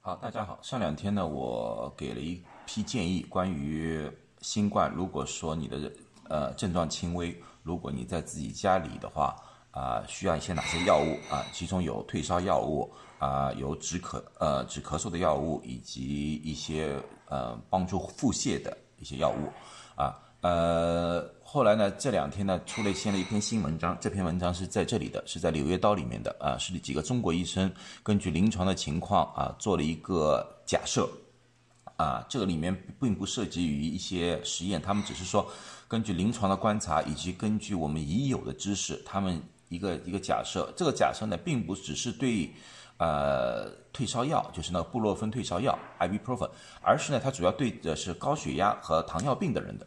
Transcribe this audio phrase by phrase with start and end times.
[0.00, 0.58] 好，大家好。
[0.62, 4.08] 上两天呢，我给了一批建议，关于
[4.40, 4.90] 新冠。
[4.94, 5.92] 如果说你的
[6.28, 9.36] 呃症状轻微，如果你在自己家里的话，
[9.72, 11.44] 啊，需要一些哪些药物啊？
[11.52, 16.96] 其中有退烧药物啊，有止咳呃止咳嗽的药物，以及一些
[17.26, 19.52] 呃帮助腹泻的一些药物
[20.00, 20.16] 啊。
[20.40, 23.96] 呃，后来呢，这两天呢，出了现了一篇新文章。
[24.00, 27.68] 这篇文章是在这里的，是在《柳叶刀》里面的啊，是几个中国医生
[28.04, 31.10] 根据临床的情况啊，做了一个假设
[31.96, 32.24] 啊。
[32.28, 35.44] 这个里面并不涉及于一些实验，他们只是说
[35.88, 40.72] 根据临床的观察以及根据我们已有的知识，他们一个一个假设。
[40.76, 42.48] 这个假设呢，并不只是对
[42.98, 46.48] 呃退烧药，就是那个布洛芬退烧药 （ibuprofen），
[46.80, 49.86] 而是呢，它主要对的是高血压和糖尿病的人的。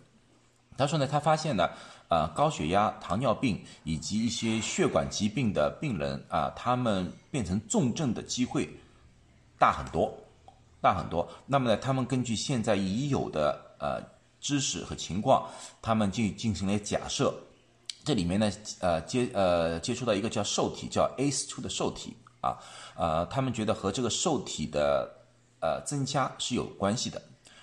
[0.82, 1.70] 他说呢，他发现呢，
[2.08, 8.68] 呃，高血压、糖尿病以及一些血管疾病的病人啊，他们变成重症的机会
[9.60, 10.12] 大很多，
[10.82, 11.30] 大很多。
[11.46, 14.02] 那么呢，他们根据现在已有的呃
[14.40, 15.48] 知识和情况，
[15.84, 17.32] 他们就进行了假设。
[18.04, 22.58] 这里面呢，呃，接呃接触到一个叫受体，叫 ACE2 的受体啊，
[22.96, 25.08] 呃，他们觉得和这个受体的
[25.60, 27.22] 呃增加是有关系的。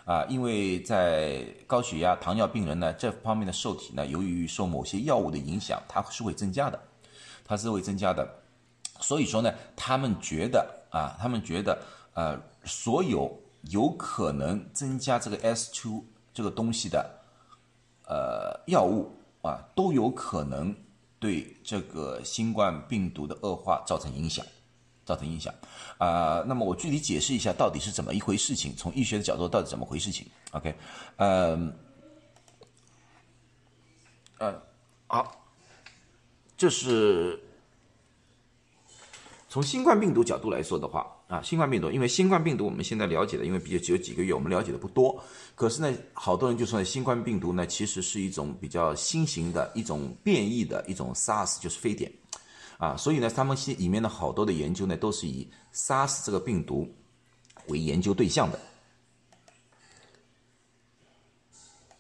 [0.09, 6.81] 啊，因为在高血压、糖尿病人呢，这方面的受体呢，由于受某些药物的影响，它是会增加的，
[7.45, 8.27] 它是会增加的。
[9.01, 11.79] 所以说呢，他们觉得啊，他们觉得
[12.15, 13.39] 呃，所有
[13.71, 17.07] 有可能增加这个 S2 这个东西的
[18.07, 19.13] 呃药物
[19.43, 20.75] 啊，都有可能
[21.19, 24.43] 对这个新冠病毒的恶化造成影响。
[25.09, 25.55] 造成影响，
[25.97, 30.75] 啊，那么我具体解释一下到底是怎么一回事情，从医学的角度到底怎么回事情？OK，
[31.17, 31.73] 嗯，
[34.37, 34.63] 呃，
[35.07, 35.47] 好，
[36.59, 37.43] 这是
[39.49, 52.13] 从新冠病毒角度来说的话，啊，新冠病毒，因为新冠病毒我们现在了解的，因为比较只有几个月，我们了解的不多，可是呢，好多人就说新冠病毒呢，其实是一种比较新型的一种变异的一种 SARS，就是非典。
[52.79, 56.89] 啊，所以呢，他们现里面的好多的研究呢，都是以 SARS 这个病毒
[57.67, 58.61] 为研究对象的。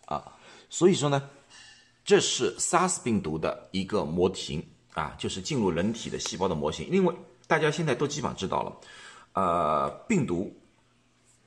[0.06, 0.32] 啊，
[0.70, 1.28] 所以说呢，
[2.04, 6.88] 这是 SARS 病毒的一个模型啊，就是进入人体的细胞的模型。
[6.88, 7.14] 因为
[7.48, 8.80] 大家现在都基本上知道了，
[9.32, 10.56] 呃，病毒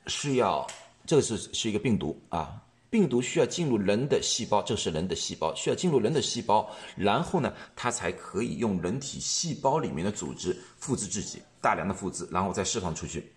[0.08, 0.66] 是要
[1.06, 2.62] 这个是是一个病毒啊。
[2.92, 13.32] 病毒需要进入人的细胞，这是人的细胞，需要进入人的细胞，然后呢，它才可以用人体细胞里面的组织复制自己，大量的复制，然后再释放出去，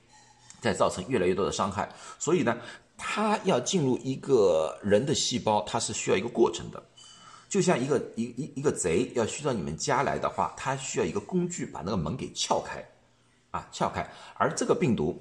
[0.60, 1.90] 再造成越来越多的伤害。
[2.20, 2.58] 所以呢，
[2.98, 6.84] 它要进入一个人的细胞，它是需要一个过程的。
[7.48, 12.86] 就像一个一一一个贼要需到你们家来的话，他需要一个工具把那个门给撬开，
[13.52, 14.06] 啊，撬开。
[14.38, 15.18] 而这个病毒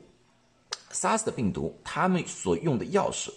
[0.91, 3.31] ，SARS 的病毒，他们所用的钥匙。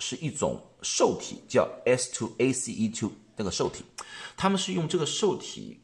[0.00, 3.84] 是一种受体，叫 S2ACE2 那个受体，
[4.36, 5.78] 他们是用这个受体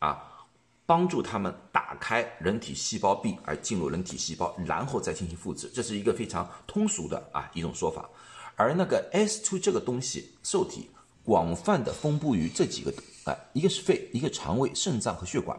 [0.00, 0.46] 啊，
[0.84, 8.10] 帮助他们打开人体细胞壁而进入人体细胞，然后再进行复制，这是一个非常通俗的啊一种说法。
[8.56, 10.90] 而那个 S two 这个东西受体
[11.22, 12.92] 广泛的分布于这几个
[13.24, 15.58] 啊，一个是肺，一个肠胃、肾脏和血管，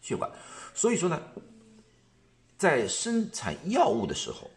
[0.00, 0.30] 血管。
[0.72, 1.20] 所以说呢，
[2.56, 4.48] 在生产药物的时候。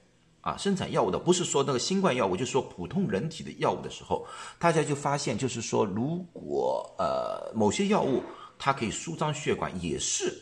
[0.42, 4.26] 啊，生产药物的不是说那个新冠药物，就是说普通人体的药物的时候，
[4.58, 8.24] 大家就发现，就是说，如果呃某些药物
[8.58, 10.34] 它可以舒张血管，也是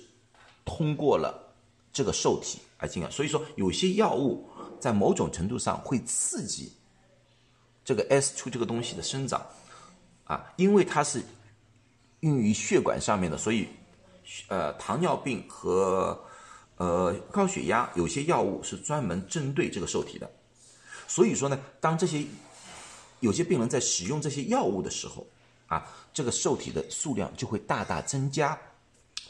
[0.64, 1.56] 通过了
[1.92, 3.10] 这个受体而进来。
[3.10, 4.48] 所以说，有些药物
[4.80, 6.72] 在某种程度上会刺激
[7.84, 9.44] 这个 S 出这个东西的生长
[10.26, 11.24] 啊，因为它是
[12.20, 13.68] 用于血管上面的，所以
[14.50, 16.20] 呃糖尿病和。
[16.78, 20.30] 呃，高血压有些药物是专门针对这个受体的，
[21.08, 22.22] 所以说呢，当这些
[23.22, 25.26] 有些病人在使用这些药物的时候，
[25.68, 28.60] 啊，这个受体的数量就会大大增加，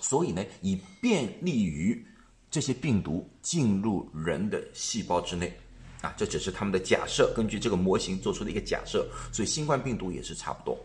[0.01, 2.03] 所以呢，以便利于
[2.49, 5.55] 这些病毒进入人的细胞之内，
[6.01, 10.75] 啊，这只是他们的假设，根据这个模型做出的一个假设，所以新冠病毒也是差不多，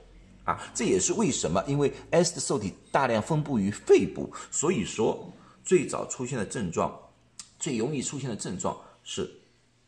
[0.45, 5.33] 啊，这也是为什么，因为 S 的受体大量分布于肺部，所以说。
[5.71, 7.01] 最早出现的症状，
[7.57, 9.31] 最容易出现的症状是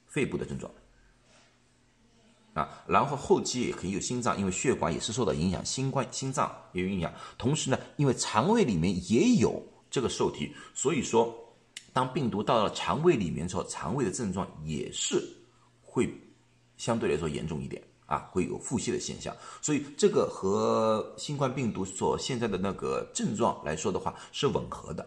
[0.06, 0.72] 肺部的症状
[2.54, 7.12] 啊，然后后期也可以有心脏，因为血管也是受到影响，新冠心脏也有影响。
[7.36, 11.36] 同时呢，因为肠胃里面也有这个受体，所以说
[11.92, 15.20] 当病毒到了肠胃里面之后，肠胃的症状也是
[15.82, 16.08] 会
[16.76, 19.36] 相对来说严重一点啊，会有腹泻的现象。
[19.60, 25.04] 所以这个和新冠病毒所现在的那个症状来说的话是吻合的。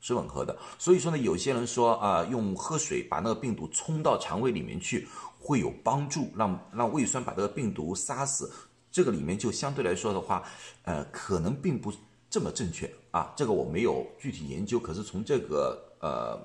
[0.00, 0.56] 是吻合的。
[0.78, 5.08] 所以说呢，有些人说啊，用喝水把那个病毒冲到肠胃里面去
[5.38, 8.52] 会有帮助，让让胃酸把这个病毒杀死。
[8.92, 10.42] 这个里面就相对来说的话，
[10.84, 11.92] 呃，可能并不
[12.30, 13.30] 这么正确啊。
[13.36, 16.40] 这个我没有具体研究，可是从这个呃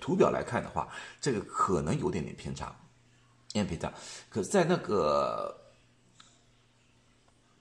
[0.00, 0.88] 图表来看的话，
[1.20, 2.74] 这个可能有点点偏差，
[3.52, 3.92] 有点偏差。
[4.30, 5.54] 可是，在那个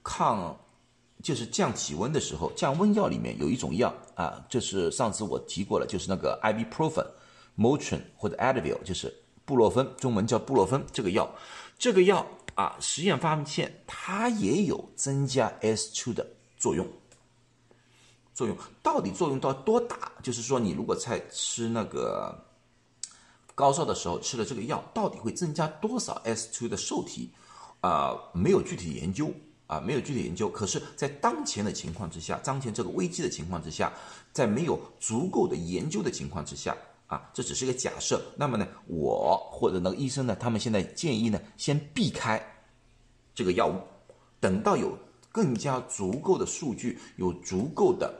[0.02, 0.58] 抗
[1.25, 7.07] 就是降体温的时候，降温药里面有一种药啊，就是上次我提过了，就是那个 ibuprofen、
[7.57, 9.12] Motrin 或者 Advil，就是
[9.44, 11.27] 布洛芬，中文叫布洛芬这个药，
[11.80, 12.24] 这个药。
[12.54, 16.25] 啊，实验发现它也有增加 S2 的
[16.57, 16.88] 作用。
[18.33, 20.10] 作用到底作用到多大？
[20.24, 22.33] 就是说，你如果在吃那个
[23.56, 27.30] 高烧的时候吃了这个药，到底会增加多少 S2 的受体？
[27.81, 29.30] 啊，没有具体研究
[29.68, 30.50] 啊，没有具体研究。
[30.50, 33.92] 可是，在当前的情况之下，当前这个危机的情况之下，
[34.34, 36.76] 在没有足够的研究的情况之下。
[37.08, 38.20] 啊，这只是一个假设。
[38.36, 42.44] 那么呢，我或者那个医生呢，他们现在建议呢，先避开
[43.36, 43.76] 这个药物，
[44.40, 44.98] 等到有
[45.32, 48.12] 更加足够的数据，有足够的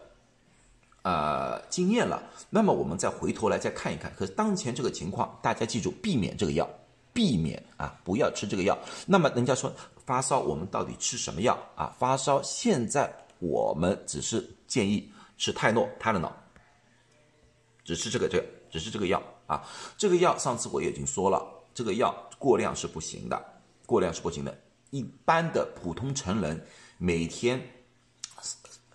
[1.02, 2.22] 呃经验了，
[2.52, 4.14] 那么我们再回头来再看一看。
[4.16, 6.70] 可是当前这个情况，大家记住，避免这个药，
[7.12, 8.78] 避免啊，不要吃这个药。
[9.08, 9.74] 那么人家说
[10.06, 11.94] 发烧，我们到底吃什么药啊？
[11.98, 16.36] 发烧现在我们只是建议吃泰诺、泰勒脑，
[17.84, 18.46] 只吃这个这个。
[18.72, 19.64] 只是这个药啊，
[19.98, 21.42] 这个药上次我也已经说了，
[21.74, 23.42] 这个药过量是不行的，
[23.86, 24.54] 过量是不行的。
[24.90, 26.62] 一般的普通成人
[26.98, 27.62] 每天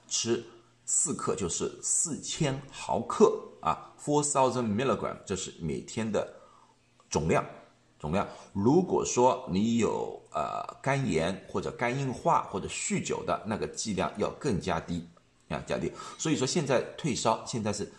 [0.07, 0.45] 吃
[0.85, 6.31] 四克就是四千毫克啊，four thousand milligram，这是每天的
[7.09, 7.43] 总量
[8.01, 8.27] 总量。
[8.53, 15.07] 如果说你有呃肝炎或者肝硬化或者酗酒的那个剂量要更加低
[15.49, 15.93] 啊，加低。
[16.19, 17.93] 所以说现在退烧现在是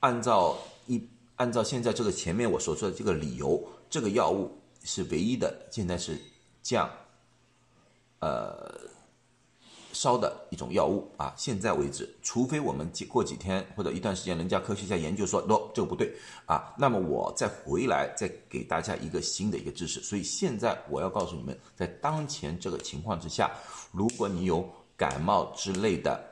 [0.00, 0.58] 按照。
[0.88, 1.04] 一
[1.34, 3.60] 按照现在这个前面我所说的这个理由，
[3.90, 6.16] 这个药物是唯一的，现在是
[6.62, 6.88] 降，
[8.20, 8.72] 呃，
[9.96, 11.32] 烧的一种药物啊。
[11.36, 16.12] 现在为止，除非我们过几天或者一段时间，人家科学家研究说，no，这个不对
[16.44, 20.00] 啊，那么我再回来再给大家一个新的一个知识。
[20.00, 23.50] 所以现在我要告诉你们，在当前这个情况之下，
[23.90, 26.22] 如果你有感冒之类的。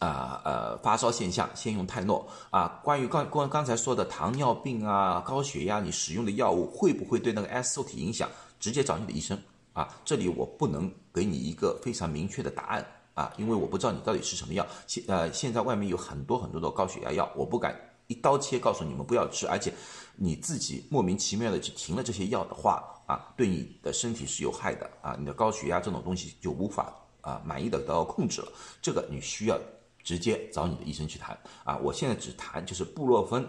[0.00, 2.80] 啊呃，发烧现象先用泰诺啊。
[2.84, 8.28] 关于刚刚刚才说的糖尿病啊、高血压，你使用的药物会不会对那个 S 受体影响？
[8.60, 9.38] 直接找你的医生
[9.74, 9.94] 啊。
[10.06, 14.66] 这里我不能给你一个非常明确的答案啊，因为我不知道你到底是什么药。
[14.86, 19.70] 现呃，现在外面有很多很多的高血压药，我不敢一刀切告诉你们不要吃，而且
[20.16, 25.14] 你自己莫名其妙的去停了这些药的话啊，对你的身体是有害的啊。
[25.18, 28.48] 你的高血压这种东西就无法啊满意的得到控制了，
[28.80, 29.60] 这个你需要。
[30.04, 31.34] 直接找你的医生去谈
[31.64, 31.78] 啊！
[31.78, 33.42] 我现在只谈就是布洛芬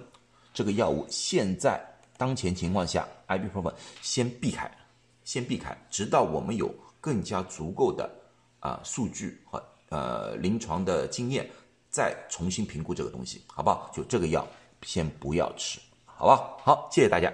[0.53, 1.85] 这个药物，现在
[2.15, 4.71] 当前情况下，ibuprofen 先避开，
[5.25, 8.09] 先避开，直到我们有更加足够的
[8.61, 11.49] 啊数据和呃临床的经验，
[11.89, 13.91] 再重新评估这个东西，好不好？
[13.93, 14.47] 就这个药
[14.83, 16.57] 先不要吃，好不好？
[16.63, 17.29] 好，谢谢大家。